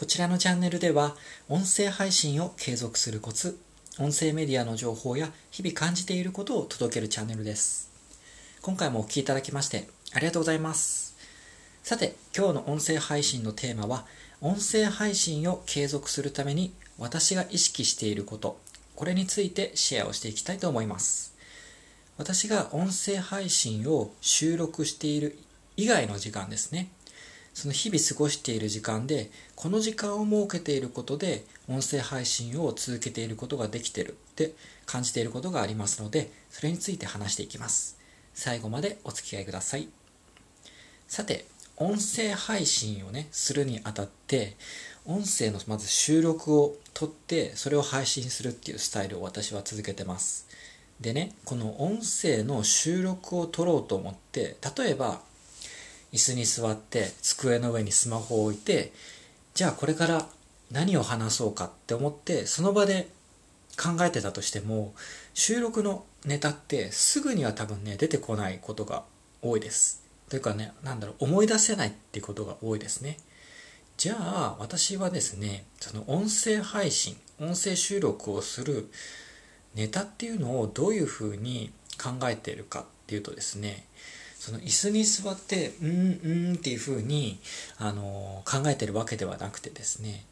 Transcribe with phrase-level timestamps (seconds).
[0.00, 1.14] こちらのチャンネルでは
[1.50, 3.60] 音声配信を継続するコツ
[3.98, 7.90] 音声メディアの情報や日々感じていることを届けるチャンネルです。
[8.62, 11.14] 今回もお聴きいただきましてありがとうございます。
[11.82, 14.06] さて今日の音声配信のテーマは
[14.40, 18.58] 音声配信を継続するために私が意識していること。
[18.96, 21.34] これについてシェアをしていきたいと思います。
[22.16, 25.38] 私が音声配信を収録している
[25.76, 26.88] 以外の時間ですね。
[27.54, 34.52] その日々過ごしている時間でこの時間を設けていることで音声配信を続けていることができてるって
[34.86, 37.98] 感じていることがありますのでそれについて話していきます。
[38.34, 39.88] 最後までお付き合いください。
[41.08, 41.44] さて
[41.76, 44.56] 音声配信をねするにあたって
[45.06, 50.46] 音声のまず収録を撮ってそれを配信するっていうスタイルを私は続けてます。
[51.00, 55.22] でねこの音声の収録を撮ろうと思って例えば
[56.12, 58.92] 椅子に座って机の上にスマホを置いて
[59.54, 60.26] じゃあこれから
[60.70, 63.08] 何を話そうかって思ってその場で
[63.76, 64.94] 考えてたとしても
[65.34, 69.04] 収録のネタってすぐには多分ね出てこないことが
[69.42, 70.04] 多いです。
[70.28, 73.16] というかね何だろう思い出せないっていうことが多いですね。
[73.96, 78.90] じゃあ私はですねその音声配信音声収録をする
[79.74, 83.86] ネタっていうのをどういうふうに考えているかっていうとですね
[84.40, 85.92] その椅子に座ってうんう
[86.52, 87.38] んっていうふうに
[87.76, 90.24] あの考えてるわけではなくてですね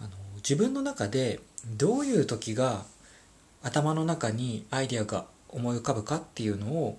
[0.00, 1.38] あの自分の中で
[1.76, 2.86] どういう時が
[3.62, 6.98] 頭の中にアイデアが思い浮かぶかっていうのを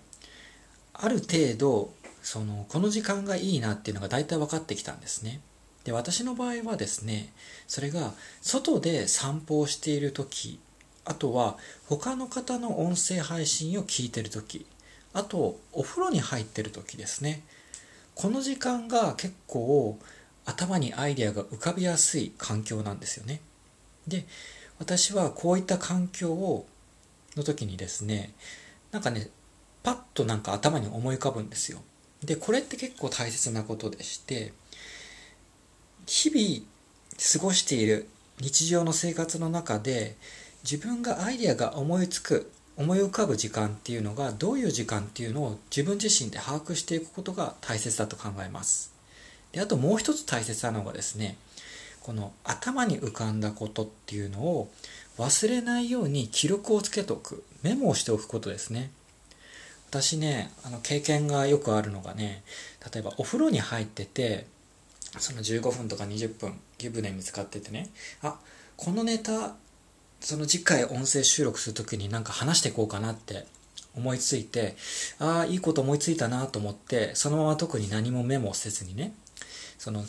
[0.93, 5.41] ある程度そのこの時間がいいなっていうのが大体分かってきたんですね。
[5.85, 7.33] で私の場合はですね
[7.67, 10.59] それが外で散歩をしている時
[11.03, 14.67] あとは他の方の音声配信を聞いてる時
[15.13, 17.43] あとお風呂に入ってる時ですね。
[18.15, 19.97] この時間が結構
[20.45, 23.41] 頭にアイデアが浮かびやすい環境なんですよね。
[24.07, 24.25] で
[24.79, 26.65] 私はこういった環境を
[27.35, 28.33] の時にですね
[28.91, 29.29] なんかね
[29.81, 31.79] パッとなんか頭に思い浮かぶんですよ。
[32.23, 34.53] でこれって結構大切なことでして
[36.05, 36.65] 日々
[37.33, 38.07] 過ごしている
[38.39, 40.15] 日常の生活の中で
[40.63, 48.93] 自分がアイデアが思いつく思い浮かぶ時間っていうのがどういう時間っていうのを自分自身で把握していくことが大切だと考えます。
[49.51, 51.37] であともう一つ大切なのがですね
[52.01, 54.71] この頭に浮かんだことっていうのを
[55.17, 57.43] 忘れないように記録をつけておく。
[57.61, 58.91] メモをしておくことですね。
[59.89, 62.43] 私ねあの経験がよくあるのがね
[62.91, 64.47] 例えばお風呂に入ってて
[65.19, 67.89] その15分とか20分湯船に使っててね
[68.23, 68.39] あ
[68.75, 69.53] このネタ
[70.23, 73.45] その次回音声収録する時になんか話していこうかなって
[73.95, 74.75] 思いついて、
[75.19, 79.13] ああ、いいこと思いついたなと思って、そのまま特に何もメモせずにね、
[79.77, 80.03] その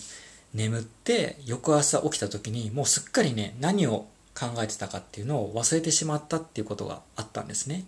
[0.55, 4.07] 眠って翌朝起きた時にもうすっかりね、何を
[4.39, 7.85] 考えてたかっていうのを忘れてしまったっていうことがあったんですね。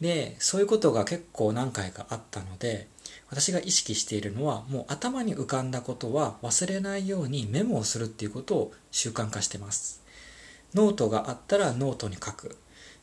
[0.00, 2.88] で、そういうことが結構何回かあったので、
[3.30, 10.00] 私が意識しているのはもう頭に浮かんだことは忘れないようにメモをするっていうことを習慣化してます。
[10.74, 12.56] ノートがあったらノートに書く。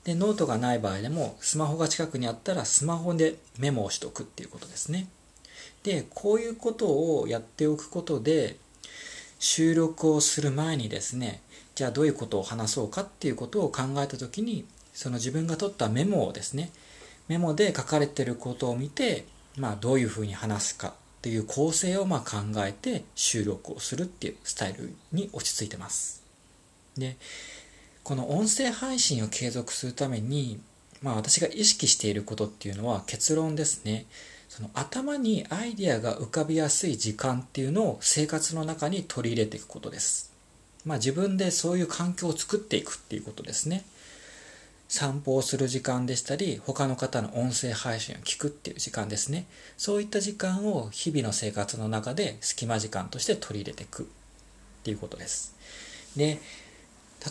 [0.04, 5.08] で、ノートがない場合でも、スマホが近くにあったらスマホでメモをしておくっていうことですね。
[5.84, 6.88] で、こういうこと
[7.20, 8.58] をやっておくことで、
[9.40, 11.42] 収録をする前にですね、
[11.74, 16.72] じゃあどういうことを話そうかっていうことを考えた時に、その自分が取ったメモをですね、
[17.28, 19.26] メモで書かれてることを見て、
[19.58, 26.25] まあどういうふうに話すかっていう構成をま考えて収録をするっていうスタイルに落ち着いてます。
[26.98, 27.18] で、
[28.04, 30.60] この音声配信を継続するために、
[31.02, 34.06] まあ私が意識していることっていうのは結論ですね。
[34.48, 40.32] その頭にアイデアが浮かびやすい時間っていうのを生活の中に取り入れていくことです。
[40.86, 43.84] まあ自分でそういう環境を作っていくっていうことですね。
[44.88, 49.46] 散歩をする時間でしたり、他の方の音声配信を聞くっていう時間ですね。
[49.78, 54.06] そういった時間を日々の生活の中で隙間時間として取り入れていくっ
[54.84, 55.56] ていうことです。
[56.16, 56.40] で、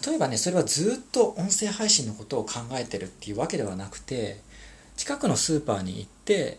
[0.06, 4.41] 例えばねそれはずっと音声配信のことを考えてるっていうわけではなくて
[4.96, 6.58] 近くのスーパーに行って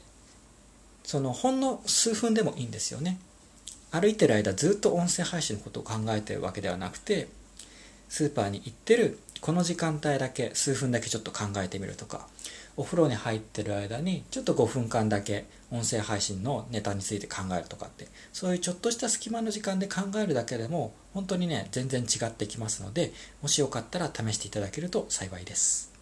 [1.03, 3.19] そのほんの数分でもいいんですよね。
[3.91, 7.29] 歩いてる間ずっと音声配信のことを考えてるわけではなくて
[8.09, 12.27] スーパーに行ってるこの時間帯だけ数分だけちょっと考えてみるとか
[12.77, 25.93] お風呂に入ってる間にちょっと5分間だけ音声配信のネタについて考えるとかってそういうちょっとした隙間の時間で考えるだけでも本当にね全然違ってきますのでもしよかったら試していただけると幸いです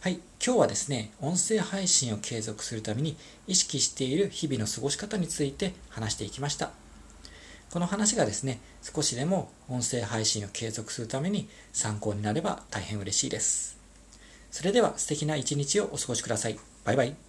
[0.00, 3.16] はい今日はですね音声配信を継続するために
[3.46, 6.70] 意識している日々の過ごし方について話していきました
[7.70, 13.75] この話がですね、少しでも音声配信を継続するために参考になれば大変嬉しいです。
[14.56, 16.58] それでは素敵な一日をお過ごしください。
[16.82, 17.25] バイバイ。